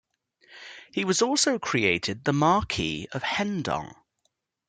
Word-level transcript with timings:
He 0.91 1.05
was 1.05 1.21
also 1.21 1.59
created 1.59 2.23
the 2.23 2.33
Marquess 2.33 3.05
of 3.11 3.21
Hedong. 3.21 3.93